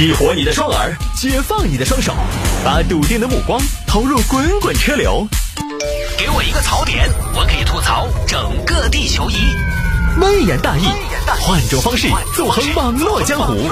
[0.00, 2.14] 激活你的双耳，解放你的双手，
[2.64, 5.28] 把笃定的目光投入滚滚车流。
[6.16, 9.34] 给我一个槽点，我可以吐槽整个地球仪。
[10.18, 10.86] 微言大义，
[11.42, 13.70] 换种方式纵横网络江湖。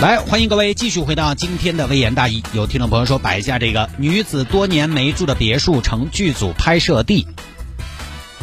[0.00, 2.42] 来，欢迎各位继续回到今天的微言大义。
[2.54, 7.28] 有听众朋友说，摆一下这个女子多年没住的别墅成剧组拍摄地。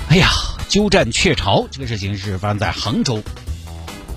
[0.08, 0.30] 哎呀，
[0.72, 3.22] 鸠占鹊巢，这个事情是发生在杭州。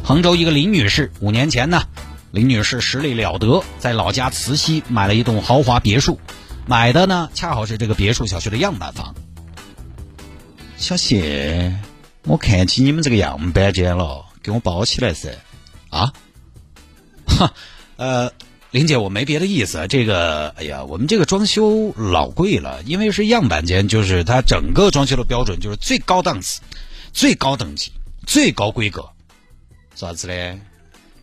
[0.05, 1.83] 杭州一个林女士，五年前呢，
[2.31, 6.21] 林女士实力了得，在老家慈溪买了一栋豪华别墅，
[6.65, 9.17] 买的呢恰好是这个别墅小区的样板房。
[10.77, 11.77] 小谢，
[12.23, 15.31] 我看起你们这个样板间了，给我包起来噻。
[15.91, 16.13] 啊？
[17.27, 17.53] 哈，
[17.97, 18.31] 呃，
[18.75, 19.87] 林姐，我没别的意思。
[19.87, 26.61] 这个，哎呀，我们这个装修老贵了，因为是样板间，就是它整个装修的标准就是最高档次、
[27.13, 27.93] 最高等级、
[28.27, 29.09] 最高规格。
[29.95, 30.59] 啥子嘞？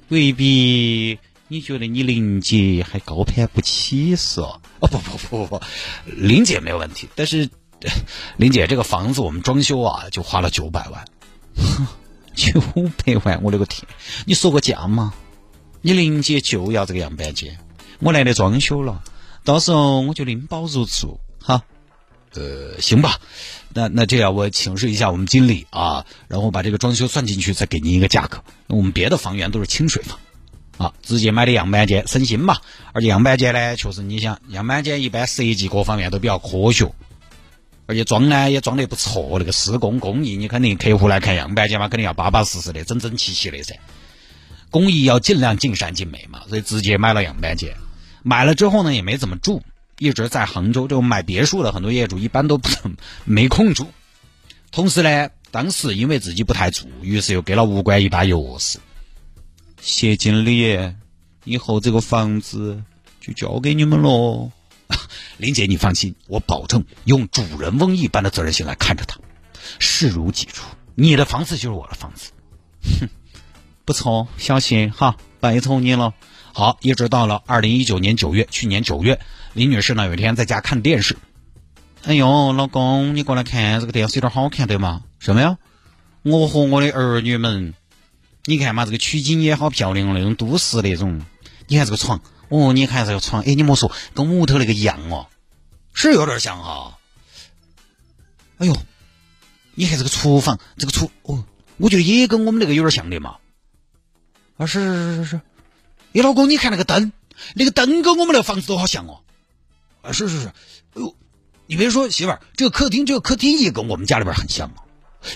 [0.07, 4.43] 未必你觉得你林姐还高攀不起嗦？
[4.79, 5.61] 哦，不不不不，
[6.05, 7.49] 林姐没有问题，但是
[8.37, 11.05] 林姐这个房子我们装修啊，就花了九百万。
[12.33, 12.61] 九
[13.03, 13.85] 百万，我勒个天！
[14.25, 15.13] 你说个价吗？
[15.81, 17.57] 你林姐就要这个样板间，
[17.99, 19.01] 我来的装修了，
[19.43, 21.63] 到时候我就拎包入住，哈。
[22.33, 23.19] 呃，行吧，
[23.73, 28.41] 那那这样我请示一下我们经理啊，然后把这个装修算进去，再给您一个价格。
[28.67, 30.17] 我们别的房源都是清水房，
[30.77, 32.59] 啊，直接买的样板间省心嘛。
[32.93, 36.93] 而且样板间呢，确实你想，样板间一般设计各方面都比较科学，
[37.85, 43.75] 而且装呢也装得不错，那个施工工艺你肯定客户来看样板间嘛，肯定要巴巴适适的、整整齐齐的噻。
[44.71, 47.75] 工艺要尽量尽善尽美嘛，所以直接买了样板间。
[48.23, 49.61] 买了之后呢，也没怎么住。
[49.99, 52.67] 一直在杭州，这种买别墅的很多业主一般都不
[53.23, 53.91] 没空住。
[54.71, 58.77] 同时呢，当时因为自己不太住，于是又给了物管一把钥匙。
[59.79, 60.95] 谢经理，
[61.43, 62.81] 以后这个房子
[63.19, 64.51] 就交给你们喽。
[65.37, 69.19] 林姐，你放心，我保证用主人翁一般的责任心来看着他，
[69.77, 70.65] 视如己出。
[70.95, 72.31] 你的房子就是我的房子。
[72.99, 73.07] 哼，
[73.83, 76.13] 不错，小谢哈，拜托你了。
[76.53, 79.19] 好，一直到了二零一九年九月，去年九月。
[79.53, 81.17] 李女士呢，有一天在家看电视。
[82.03, 85.03] 哎呦，老公，你过来看这个电视有点好看对吗？
[85.19, 85.57] 什么呀？
[86.23, 87.73] 我和我的儿女们，
[88.45, 91.21] 你看嘛，这个取景也好漂亮哦，那种都市那种。
[91.67, 95.27] 你看这个床，哦，你看这个床，哎，你莫说，跟屋头那个一样哦，
[95.93, 96.97] 是有点像哈。
[98.59, 98.75] 哎呦，
[99.73, 101.43] 你看这个厨房，这个厨，哦，
[101.77, 103.37] 我觉得也跟我们那个有点像的嘛。
[104.61, 105.41] 啊，是是是是是。
[106.13, 107.11] 哎，老公，你看那个灯，
[107.55, 109.21] 那个灯跟我们那房子都好像哦。
[110.03, 110.53] 啊，是是是，哎
[111.01, 111.15] 呦，
[111.65, 114.85] 你别说，媳妇儿，这个客厅，这个客厅也跟我们家里边很像啊。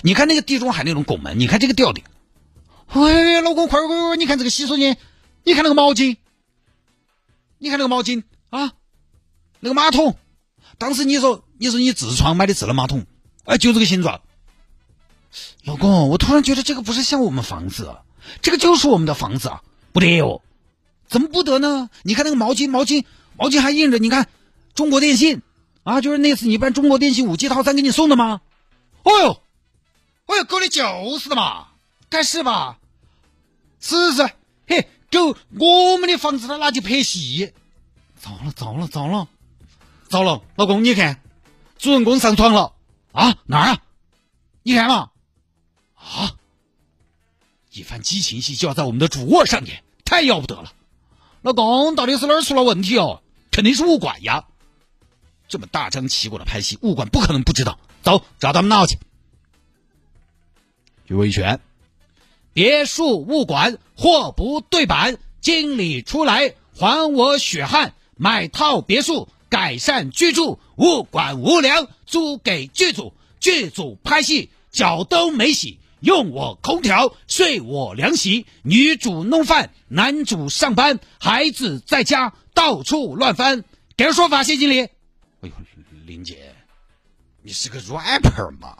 [0.02, 2.04] 你看那个地中海那种拱门，你看这个吊顶。
[2.86, 4.96] 哎，老公，快快快，你看这个洗手间，
[5.42, 6.18] 你看那个毛巾，
[7.58, 8.74] 你看那个毛巾啊，
[9.58, 10.16] 那个马桶。
[10.78, 13.04] 当时你说，你说你痔疮买的智能马桶，
[13.44, 14.20] 哎，就这个形状。
[15.64, 18.02] 老公，我突然觉得这个不是像我们房子，啊
[18.42, 20.42] 这个就是我们的房子啊，不得哦，
[21.08, 21.90] 怎么不得呢？
[22.02, 23.04] 你看那个毛巾，毛巾，
[23.36, 24.28] 毛巾还印着，你看。
[24.74, 25.40] 中国电信
[25.84, 28.42] 啊，就是那次你办中国电信五 G 套餐给你送的吗？
[29.04, 29.40] 哦呦，
[30.26, 31.68] 哦呦，狗的就是的嘛，
[32.10, 32.76] 该是吧？
[33.80, 34.30] 是是，
[34.66, 37.54] 嘿，狗，我们的房子他拿去拍戏，
[38.20, 39.28] 糟了糟了糟了，
[40.10, 41.22] 糟了，老公你看，
[41.78, 42.74] 主人公上床了
[43.12, 43.38] 啊？
[43.46, 43.78] 哪儿啊？
[44.62, 45.08] 你看嘛，
[45.94, 46.36] 啊，
[47.76, 50.72] 一番激情戏就要在我们的主卧上演，太要不得了！
[51.42, 53.22] 老公到底是哪儿出了问题哦？
[53.50, 54.46] 肯定是物管呀！
[55.46, 57.78] 这么大张旗鼓的拍戏，物管不可能不知道。
[58.02, 58.98] 走，找他们闹去。
[61.06, 61.60] 于维权，
[62.54, 70.58] 别墅物管货不对版，经理出来还我血汗，买套别墅改善居住。
[70.76, 78.46] 物管无良，租给剧组，剧组拍戏脚都没洗，用我空调，睡我凉席。
[78.62, 83.64] 女主弄饭，男主上班，孩子在家到处乱翻。
[83.96, 84.80] 给个说法，谢经理。
[84.82, 84.90] 哎
[85.42, 85.50] 呦，
[86.04, 86.54] 林姐，
[87.42, 88.76] 你是个 rapper 吗？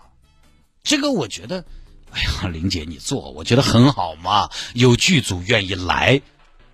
[0.82, 1.64] 这个我觉得，
[2.12, 4.50] 哎呀，林姐你做，我觉得很好嘛。
[4.74, 6.20] 有剧组愿意来，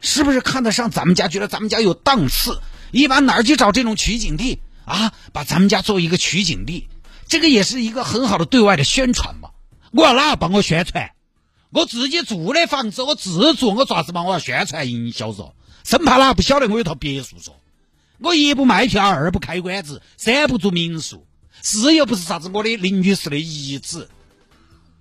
[0.00, 1.28] 是不是看得上咱们家？
[1.28, 2.60] 觉得咱们家有档次，
[2.90, 5.14] 一般哪儿去找这种取景地啊？
[5.32, 6.88] 把咱们家作为一个取景地，
[7.28, 9.50] 这个也是一个很好的对外的宣传嘛。
[9.92, 11.12] 我要哪帮我宣传？
[11.70, 14.22] 我自己住的房子，我自住，我爪子嘛？
[14.22, 15.52] 我要宣传营销嗦，
[15.84, 17.52] 生怕哪不晓得我有套别墅嗦。
[18.18, 21.26] 我一不卖票，二不开馆子，三不住民宿，
[21.62, 24.08] 四又不是啥子我的林女士的遗址，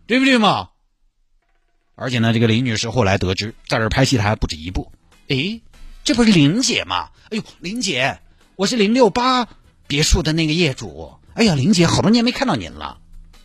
[0.08, 0.70] 对不对嘛？
[1.96, 4.92] 而且呢，这个林女士后来得知，在这拍戏她还不止一部。
[5.28, 5.62] 诶，
[6.04, 7.10] 这不是林姐吗？
[7.30, 8.20] 哎呦，林姐，
[8.56, 9.48] 我是零六八
[9.88, 11.14] 别墅的那个业主。
[11.34, 12.98] 哎呀，林姐，好多年没看到您了。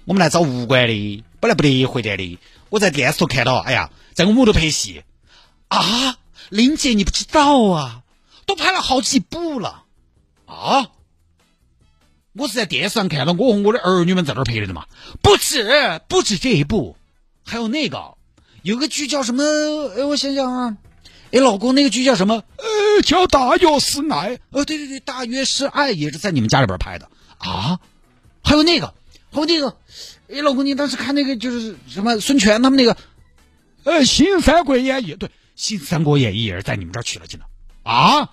[0.07, 2.39] 我们来找物管的，本来不得回来的。
[2.69, 5.03] 我在电视头看到，哎呀，在我们屋头拍戏。
[5.69, 6.17] 啊，
[6.49, 8.03] 林姐，你不知道啊，
[8.47, 9.85] 都拍了好几部了。
[10.47, 10.89] 啊，
[12.33, 14.87] 我是在电视上看到我和我的儿女们在那儿拍的嘛。
[15.23, 16.97] 不止，不止这一部，
[17.45, 18.15] 还有那个。
[18.63, 19.43] 有个剧叫什么？
[19.97, 20.77] 哎，我想想啊，
[21.31, 22.43] 哎，老公，那个剧叫什么？
[22.57, 24.37] 呃，叫《大约是爱》。
[24.51, 27.09] 呃，对对对，《大约是爱》也是在你们家里边拍的
[27.39, 27.79] 啊。
[28.43, 28.95] 还有那个，
[29.31, 29.77] 还有那个，
[30.29, 32.97] 哎，老公，你当时看那个就是什么孙权他们那个，
[33.85, 37.47] 呃，《新三国演义》对，《新三国演义》也是在你们这儿取了景的
[37.91, 38.33] 啊。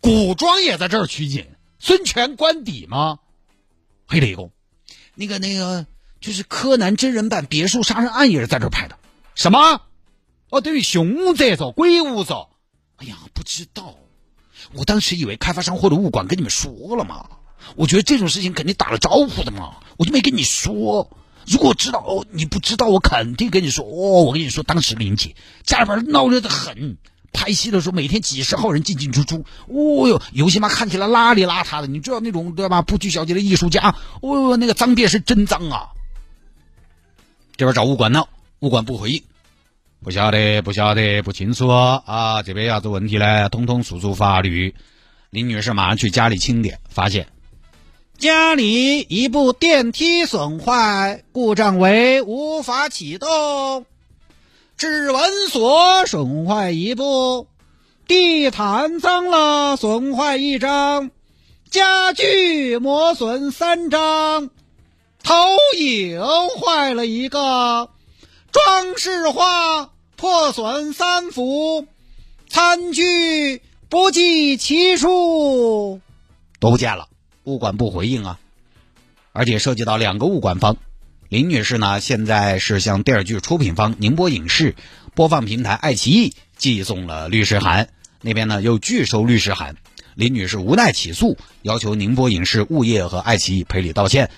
[0.00, 1.46] 古装也在这儿取景，
[1.78, 3.18] 孙权官邸吗？
[4.06, 4.50] 黑雷公，
[5.14, 5.86] 那个那个
[6.20, 8.98] 就是柯南真人版《别墅杀人案》也是在这儿拍的。
[9.34, 9.80] 什么？
[10.50, 12.34] 哦，对于凶宅子、鬼屋子。
[12.96, 13.96] 哎呀，不知道。
[14.74, 17.28] 我当时以为开发商或者物管跟你们说了嘛。
[17.76, 21.08] 我觉得这种事情肯定打了招呼的嘛，我就没跟你说。
[21.46, 23.84] 如果知道哦，你不知道，我肯定跟你说。
[23.84, 26.96] 哦，我跟你说，当时林姐家里边闹热的很，
[27.32, 29.44] 拍戏的时候每天几十号人进进出出。
[29.66, 32.82] 哦哟，有些嘛看起来邋里邋遢的，你知道那种对吧？
[32.82, 35.88] 不拘小节的艺术家，哦哟，那个脏辫是真脏啊。
[37.56, 38.28] 这边找物管闹。
[38.60, 39.20] 物管不回应，
[40.04, 42.44] 不晓得，不晓得，不清楚啊！
[42.44, 43.48] 这边啥子问题呢？
[43.48, 44.76] 通通诉诸法律。
[45.30, 47.26] 林女士马上去家里清点，发现
[48.22, 53.82] 家里一部电梯损坏，故障为无法启动；
[54.76, 57.48] 指纹锁损坏一部，
[58.06, 61.10] 地毯脏了损坏一张，
[61.68, 64.50] 家具磨损三张，
[65.24, 65.34] 投
[65.76, 66.20] 影
[66.60, 67.90] 坏了一个。
[68.52, 71.88] 装饰画破损三幅，
[72.48, 76.00] 餐具不计其数，
[76.60, 77.08] 都不见了。
[77.44, 78.38] 物管不回应啊，
[79.32, 80.76] 而且涉及到两个物管方。
[81.28, 84.76] 林女士呢，现在是向电视剧出品方宁波影视、
[85.14, 87.88] 播放平台爱奇艺寄送了律师函，
[88.20, 89.76] 那边呢又拒收律师函。
[90.14, 94.30] 林女士无奈起诉，要求宁波影视物业和爱奇艺赔礼道歉、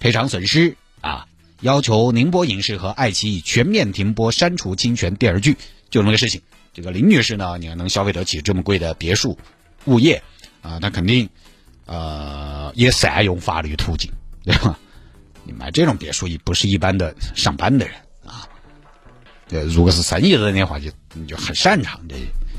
[0.00, 1.26] 赔偿损失啊。
[1.60, 5.56] 要求宁波影视和爱奇艺全面停播、删除侵权电视剧，
[5.90, 6.40] 就那个事情。
[6.72, 9.36] 这个林女士呢，你要能消费得起这么贵的别墅
[9.84, 10.22] 物业
[10.62, 11.28] 啊，她肯定
[11.84, 14.10] 呃也善用法律途径，
[14.44, 14.78] 对吧？
[15.44, 17.94] 你买这种别墅也不是一般的上班的人
[18.24, 18.48] 啊。
[19.50, 20.90] 呃，如果是生意人的话，就
[21.26, 22.14] 就很擅长的。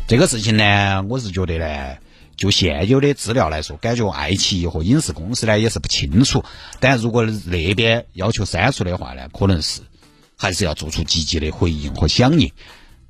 [0.08, 1.98] 这个事情呢，我是觉得呢。
[2.36, 6.42] 就现有的资料来说，感觉爱奇艺和影视公司呢也是不清楚。
[6.80, 9.82] 但如果那边要求删除的话呢，可能是
[10.38, 12.50] 还是要做出积极的回应和响应。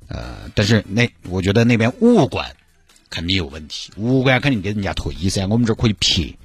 [0.08, 2.56] 呃，但是那我觉得那边物管
[3.08, 5.46] 肯定有问题，物管肯定给人家退噻。
[5.46, 6.36] 我们这可以撇，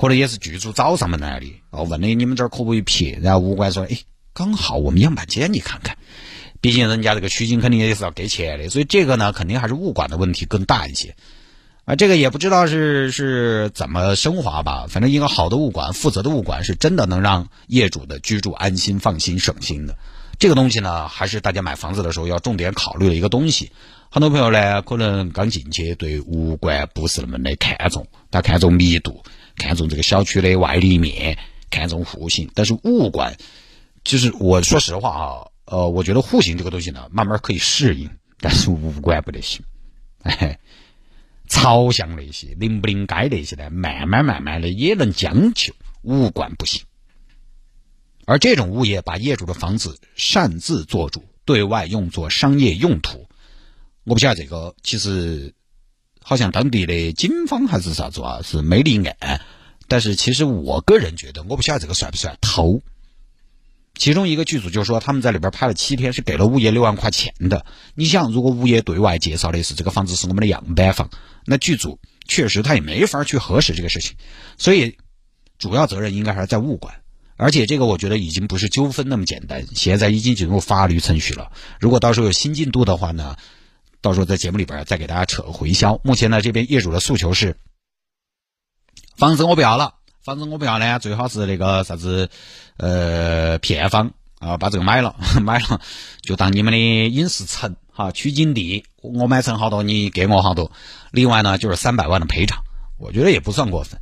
[0.00, 3.18] 可能也是剧组找上门来的哦，问的你们这儿可不可以撇？
[3.20, 3.98] 然后物管说，哎，
[4.32, 5.96] 刚好我们样板间你看看。
[6.60, 11.16] 毕竟人家这个取景肯定也是要给钱的，所以这个呢，肯定还是物管的问题更大一些。
[11.84, 14.86] 啊，这个也不知道是是怎么升华吧。
[14.88, 19.96] 反正一个好的物管、负责的物管，是真的能让业主的居住安心、放心、省心的。
[20.38, 23.72] 这个东西呢，还是大家买房子的时候要重点考虑的一个东西。
[24.10, 29.22] 很多朋友呢，可能刚进去对物管不是那么的看重，他看重密度，
[29.58, 31.38] 看重这个小区的外立面，
[31.68, 32.50] 看重户型。
[32.54, 33.36] 但是物管，
[34.04, 39.62] 就是我说实话啊，呃，我觉得户型这个东西呢，慢慢可以适应，但是物管不得行，
[40.22, 40.58] 哎。
[41.50, 45.72] 朝向那些临不临街那些呢，慢慢慢慢的也能将就，
[46.02, 46.82] 物管不行。
[48.26, 53.30] 而这种物业把业主的房子擅自做主，对外用作商业用途，
[54.04, 55.54] 我不晓得这个，其实
[56.28, 59.40] 好像当地的警方还是啥子啊，是没立案。
[59.86, 62.82] 但是其实我个人觉得，我不晓得这个算不算偷。
[63.94, 67.64] 其中一个剧组就说，他们在里边拍了七天，是给了物业六万块钱的。
[67.94, 71.08] 你想，如果物业对外介绍的是这个房子是我们的样板房，
[71.46, 74.14] 那剧组确实他也没法去核实这个事情。
[74.58, 74.98] 所以，
[75.58, 76.96] 主要责任应该还是在物管。
[77.38, 81.50] 而且这个我觉得已经不是纠纷那么简单，现在已经进入法律程序了。
[81.80, 83.36] 如果到时候有新进度的话呢，
[84.00, 86.00] 到时候在节目里边再给大家扯回销。
[86.04, 87.56] 目前呢，这边业主的诉求是，
[89.16, 89.94] 房子我不要了。
[90.22, 92.28] 房子我不要呢，最好是那个啥子，
[92.76, 95.80] 呃，片方啊，把这个买了， 买了
[96.20, 96.78] 就当你们的
[97.08, 100.70] 影视城哈，取景地，我买成好多，你给我好多。
[101.12, 102.62] 另外呢，就是三百万的赔偿，
[102.98, 103.98] 我觉得也不算过分，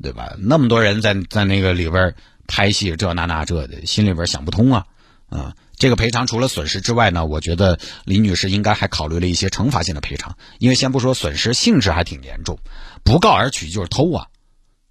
[0.00, 0.36] 对吧？
[0.38, 2.14] 那么多人在在那个里边
[2.46, 4.86] 拍戏，这那那这的，心里边想不通啊
[5.28, 12.58] 啊，这个赔偿除了损失之外呢，我觉得李女士应该还考虑了一些惩罚性的赔偿，因为先不说损失性质还挺严重，
[13.02, 14.28] 不告而取就是偷啊，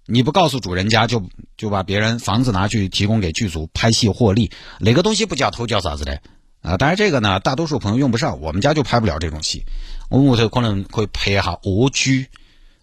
[0.06, 6.20] 你不告诉主人家就就把别人房子拿去提供给剧组拍戏获利，哪个东西不叫偷叫啥子的
[6.60, 6.76] 啊？
[6.76, 9.64] 当然这个呢，大多数朋友用不上，我们家就拍不了这种戏，
[10.10, 12.26] 我们屋头可能会拍一下蜗居、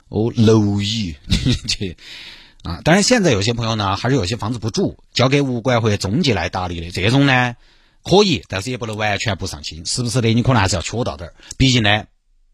[0.10, 1.16] 哦蝼蚁
[1.68, 1.96] 这。
[2.64, 7.56] 啊，当然现在有些朋友呢，还是有些房子不住，交给物管或者中介来打理的，这种呢
[8.04, 10.34] 可以，但是也不能完全不上心，是不是的？
[10.34, 11.34] 你可能还是要缺到点儿。
[11.58, 12.06] 毕竟呢，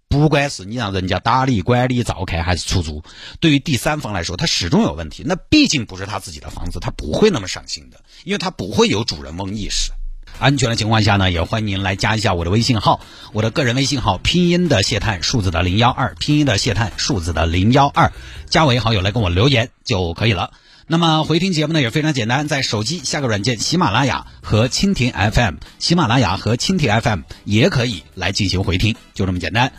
[0.09, 3.03] 不管是你让人家打理、管理、照看，还是出租，
[3.39, 5.23] 对于第三方来说，他始终有问题。
[5.25, 9.91] 那毕竟不是他自己的房子，他不会那么上心的，因为他不会有主人翁意识。
[10.39, 12.99] 安全的情况下呢，也欢迎您来加一下我的微信号，
[13.33, 18.11] 我的个人微信号拼音的谢探，数字的零幺二，拼音的谢探，数字的零幺二，
[18.47, 20.51] 加为好友来跟我留言就可以了。
[20.89, 29.73] 那么回听节目呢也非常简单，在手机下个软件喜马拉雅和蜻蜓 FM，喜马拉雅和蜻蜓 FM 也可以来进行回听，就这么简单。